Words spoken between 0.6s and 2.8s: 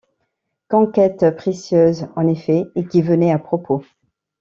Conquête précieuse, en effet,